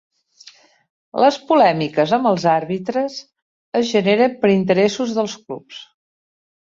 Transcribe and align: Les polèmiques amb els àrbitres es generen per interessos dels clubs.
Les 1.23 1.35
polèmiques 1.49 2.13
amb 2.17 2.29
els 2.29 2.45
àrbitres 2.53 3.17
es 3.81 3.91
generen 3.91 4.33
per 4.45 4.51
interessos 4.55 5.13
dels 5.19 5.37
clubs. 5.43 5.83